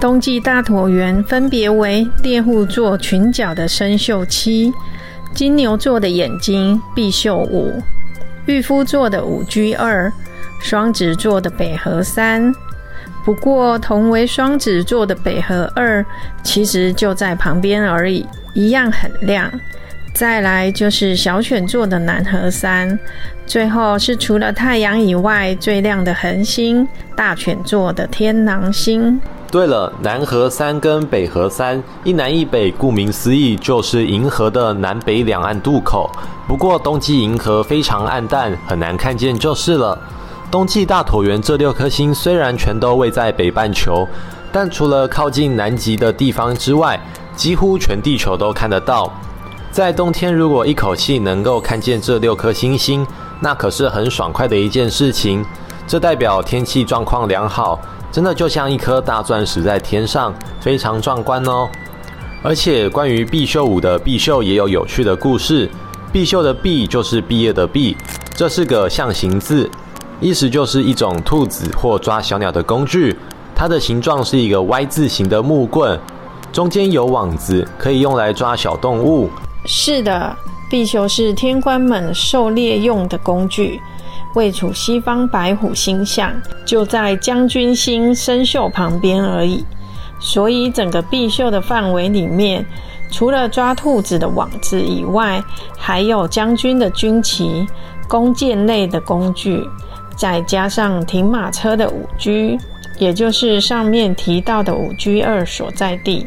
[0.00, 4.72] 冬季大椭圆分别为猎户座群角的生锈七、
[5.34, 7.70] 金牛座的眼睛毕宿五，
[8.46, 10.10] 御夫座的五居二，
[10.58, 12.50] 双子座的北河三。
[13.26, 16.02] 不过，同为双子座的北河二，
[16.42, 18.24] 其实就在旁边而已，
[18.54, 19.52] 一样很亮。
[20.14, 22.98] 再来就是小犬座的南河三，
[23.46, 29.20] 最后是除了太阳以外最亮的恒星——大犬座的天狼星。
[29.50, 36.08] 对了，南河三跟北河三，一南一北，顾名思义就是银河的南北两岸渡口。
[36.46, 39.98] 不过冬季银河非常暗淡，很难看见就是了。
[40.52, 44.06] 冬季大椭圆这六颗星虽然全都位在北半球，
[44.52, 47.00] 但除了靠近南极的地方之外，
[47.34, 49.12] 几乎全地球都看得到。
[49.72, 53.04] 在冬天，如果一口气能够看见这六颗星星，
[53.40, 55.44] 那可是很爽快的一件事情。
[55.88, 57.80] 这代表天气状况良好，
[58.12, 61.68] 真的就像一颗大钻石在天上，非常壮观哦。
[62.42, 65.68] 而且关于毕秀五的毕秀也有有趣的故事。
[66.12, 67.96] 毕秀的毕就是毕业的毕，
[68.34, 69.70] 这是个象形字，
[70.20, 73.16] 意思就是一种兔子或抓小鸟的工具。
[73.54, 76.00] 它的形状是一个 Y 字形的木棍，
[76.50, 79.30] 中间有网子，可以用来抓小动物。
[79.66, 80.34] 是的，
[80.68, 83.80] 毕秀是天官们狩猎用的工具，
[84.34, 86.32] 位处西方白虎星象，
[86.64, 89.64] 就在将军星参宿旁边而已。
[90.20, 92.64] 所以整个毕秀的范围里面，
[93.10, 95.42] 除了抓兔子的网子以外，
[95.78, 97.66] 还有将军的军旗、
[98.06, 99.66] 弓箭类的工具，
[100.16, 102.58] 再加上停马车的五居，
[102.98, 106.26] 也就是上面提到的五居二所在地。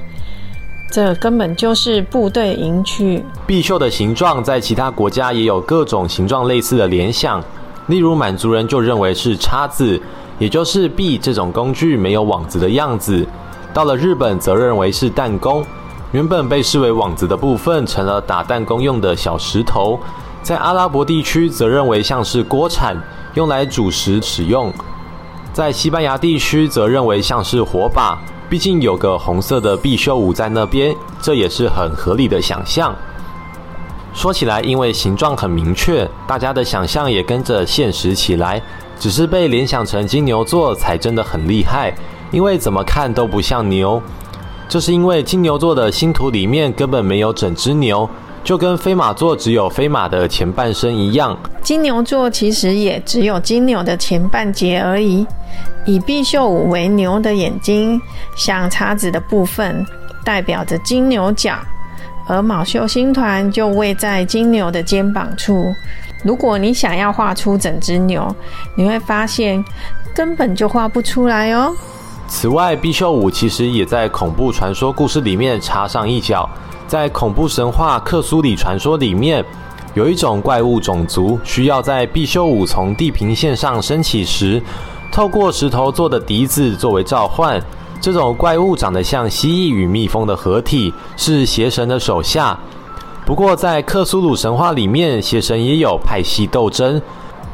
[0.92, 3.24] 这根本就是部队营区。
[3.48, 7.44] 毕秀的形状在其他国家也有各种形状类似的联想，
[7.88, 10.02] 例如满族人就认为是叉子，
[10.40, 13.28] 也就是毕这种工具没有网子的样子。
[13.74, 15.66] 到了日本则认为是弹弓，
[16.12, 20.00] 原本被视为网子的部分成了打弹弓用的小石头。
[20.42, 22.96] 在阿拉伯地区则认为像是锅铲，
[23.34, 24.72] 用来煮食使用。
[25.52, 28.18] 在西班牙地区则认为像是火把。
[28.50, 32.94] 毕竟有个红色的毕宿五在那边，这也是很合理的想象。
[34.14, 38.62] 说起来，因为形状很明确，大家的想象也跟着现实起来。
[39.00, 41.94] 只是被联想成金牛座才真的很厉害，
[42.32, 44.02] 因为怎么看都不像牛。
[44.70, 48.08] 这是因为金牛座的星图里面根本没有整只牛，
[48.44, 51.38] 就跟飞马座只有飞马的前半身一样。
[51.62, 55.26] 金牛座其实也只有金牛的前半截而已。
[55.86, 58.00] 以毕宿五为牛的眼睛，
[58.38, 59.86] 像叉子的部分
[60.24, 61.58] 代表着金牛角，
[62.28, 65.74] 而昴宿星团就位在金牛的肩膀处。
[66.24, 68.34] 如果你想要画出整只牛，
[68.76, 69.64] 你会发现
[70.16, 71.74] 根本就画不出来哦。
[72.28, 76.50] 此外，毕宿五其实也在恐怖传说故事里面插上一脚。
[76.88, 79.44] 在恐怖神话克苏里传说里面，
[79.94, 84.62] 有一种怪物种族需要在毕宿五从地平线上升起时，
[85.12, 87.62] 透过石头做的笛子作为召唤，
[88.04, 92.60] 这种怪物长得像蜥蜴与蜜蜂的合体，是邪神的手下。
[93.26, 97.02] 不过，在克苏鲁神话里面，邪神也有派系斗争，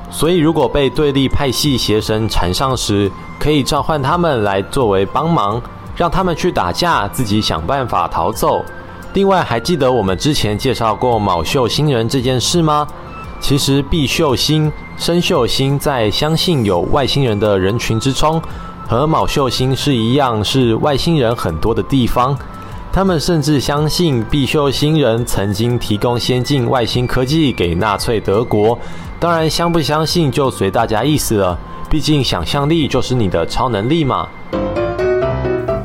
[0.09, 5.61] 所以如果被对立派系邪神缠上时，可以召唤他们来作为帮忙，
[5.95, 8.65] 让他们去打架，自己想办法逃走。
[9.13, 12.87] 另外，还记得我们之前介绍过卯宿星人这件事吗？
[13.39, 18.41] 其实毕宿星、参宿星在相信有外星人的人群之中，
[18.89, 22.35] 和昴秀星是一样，是外星人很多的地方。
[22.91, 28.75] 他们甚至相信毕宿星人曾经提供先进外星科技给纳粹德国。
[29.19, 31.55] 当然，相不相信就随大家意思了。
[31.87, 34.27] 毕竟，想象力就是你的超能力嘛。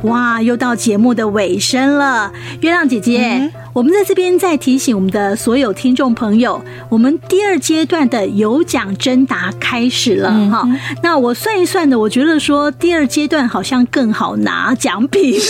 [0.05, 2.33] 哇，又到节目的尾声了，
[2.63, 3.33] 月亮姐姐。
[3.37, 10.79] 嗯我们在这边再提醒我们的所有听众朋友，我们第二阶段的有奖征答开始了哈、嗯。
[11.03, 15.41] 那我算一算的，我觉得说第二阶段好像更好拿奖品。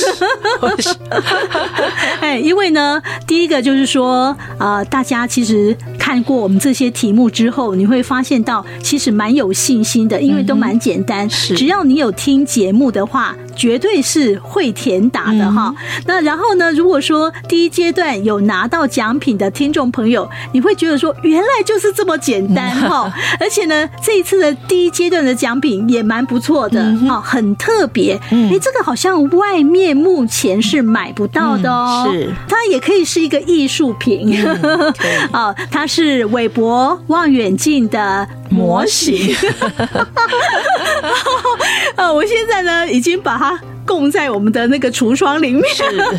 [2.20, 11.28] 哎，因为呢，第一个就是说，呃，大家其实看过我们这些题目之后，你会发现到其实蛮有信心的，因为都蛮简单。
[11.28, 16.02] 是，只要你有听节目的话，绝对是会填答的哈、嗯。
[16.06, 28.20] 那然后呢，如果说第一阶段有拿到奖品的听众朋友，你会觉得说原来就是这么简单哈， 而且呢，这一次的第一阶段的奖品也蛮不错的哦，很特别。
[28.30, 34.44] 哎，这个好像外面目前是买不到的哦，是它也可以是一个艺术品
[35.32, 39.34] 哦，它是韦伯望远镜的模型。
[41.96, 43.43] 啊， 我现在呢已经把它。
[43.44, 45.64] นะคะ 供在我们的那个橱窗里面。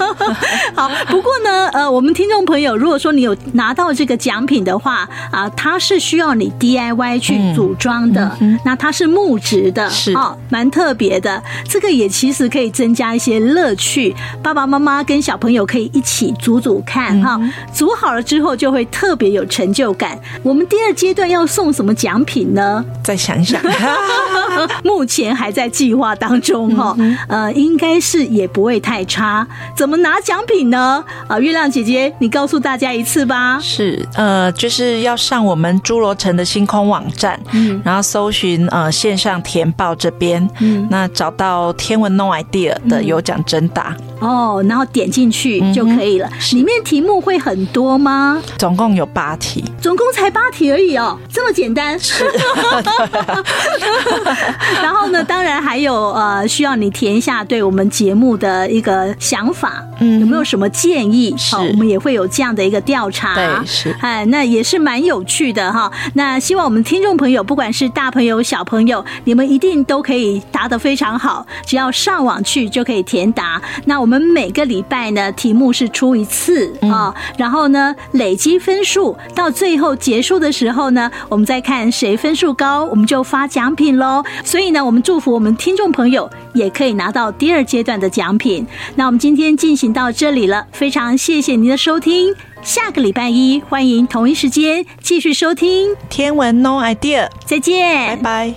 [0.75, 11.41] 好，不过呢，呃，我们听众朋友，如果说你有拿到这个奖品的话啊，它是需要你 DIY 去组装的，嗯嗯、那它是木质的，是哦，蛮特别的。
[11.67, 20.19] 这个也其实可以增加一些乐趣，爸爸妈妈跟小朋友可以一起组组看哈，嗯、组好了之后就会特别有成就感。
[20.43, 22.83] 我们第二阶段要送什么奖品呢？
[23.03, 23.61] 再想想，
[24.83, 29.47] 目前还在计划当中哈，嗯、呃，应该是也不会太差。
[29.75, 31.03] 怎么拿奖品呢？
[31.27, 33.59] 啊，月亮姐姐，你告诉大家一次吧。
[33.61, 43.95] 是，呃，就是要上我们侏罗城的星空网站，嗯，然后搜寻呃线上填报这边，嗯，那找到天文 No Idea 的有奖征答。
[43.99, 46.27] 嗯哦，然后点进去就可以了。
[46.31, 48.41] 嗯、里面题目会很多吗？
[48.57, 51.99] 总共有八题，总共才八题而已哦，这么简单。
[51.99, 52.23] 是。
[54.81, 61.35] 然后呢，当然还有呃，需要你填一下对我们节目的一个想法，嗯，有没有什么建议？
[61.51, 63.35] 好，我们也会有这样的一个调查。
[63.35, 63.95] 对，是。
[64.01, 65.91] 哎，那也是蛮有趣的哈。
[66.13, 71.45] 那希望我们听众朋友，不管是大朋友小朋友，你们一定都可以答得非常好。
[71.65, 73.61] 只要上网去就可以填答。
[73.85, 84.23] 那我们每个礼拜呢，题目是出一次啊，然后呢，累积分数，到最后结束的时候呢，我们再看谁分数高，我们就发奖品喽。
[84.43, 88.65] 所以呢，我们祝福我们听众朋友也可以拿到第二阶段的奖品。
[88.95, 92.33] 那我们今天进行到这里了，非常谢谢您的收听。
[92.61, 98.55] 下个礼拜一，欢迎同一时间继续收听《天文 No Idea》，再见，拜拜。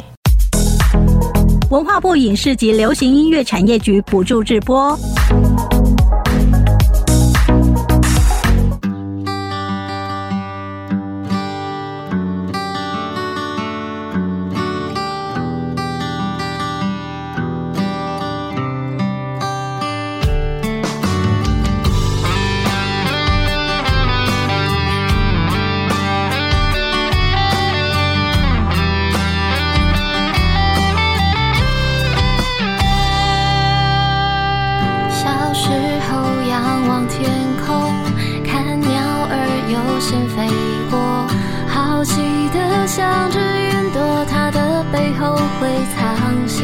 [1.70, 4.99] 文化部影视及流行音乐产业局补助直播。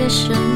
[0.09, 0.54] 心。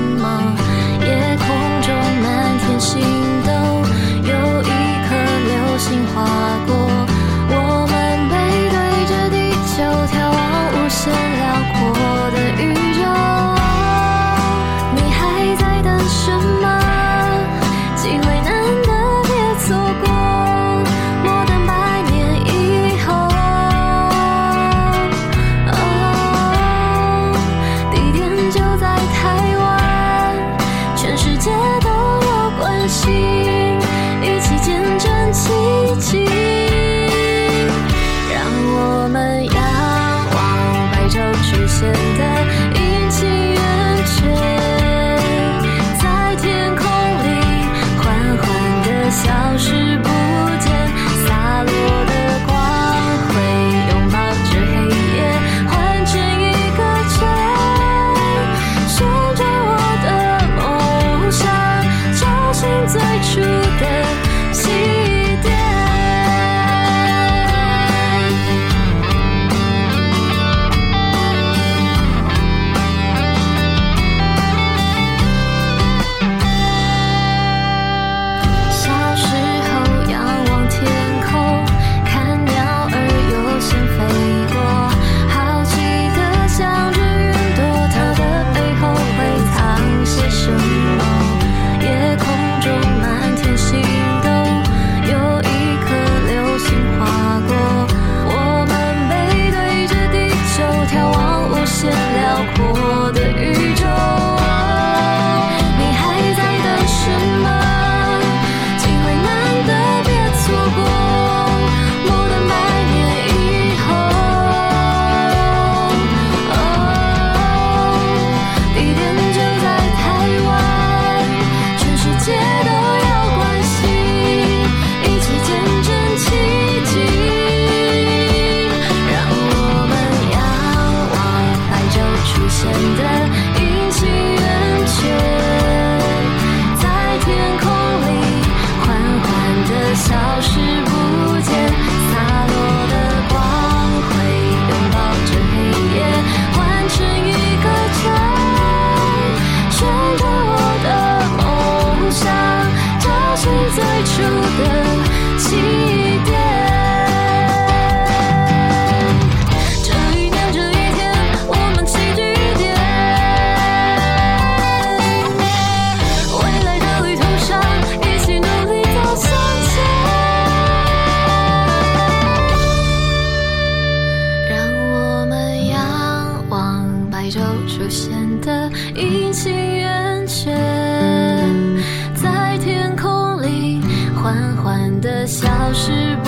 [185.79, 186.28] 是